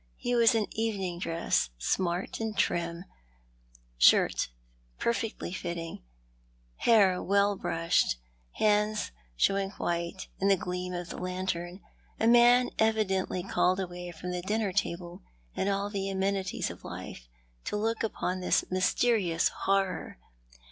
He 0.17 0.33
was 0.33 0.55
in 0.55 0.65
evening 0.71 1.19
dress, 1.19 1.69
smart 1.77 2.39
and 2.39 2.57
trim, 2.57 3.05
shirt 3.99 4.47
perfectly 4.97 5.53
fitting, 5.53 6.01
hair 6.77 7.21
well 7.21 7.55
brushed, 7.55 8.17
hands 8.53 9.11
showing 9.35 9.69
white 9.77 10.27
in 10.39 10.47
the 10.47 10.55
gleam 10.57 10.91
of 10.95 11.09
the 11.09 11.19
lantern, 11.19 11.81
a 12.19 12.25
man 12.25 12.71
evidently 12.79 13.43
called 13.43 13.79
away 13.79 14.09
from 14.09 14.31
the 14.31 14.41
dinner 14.41 14.73
table 14.73 15.21
and 15.55 15.69
all 15.69 15.91
the 15.91 16.09
amenities 16.09 16.71
of 16.71 16.83
life 16.83 17.27
to 17.65 17.77
look 17.77 18.01
upon 18.01 18.39
this 18.39 18.65
mysterious 18.71 19.49
horror. 19.49 20.17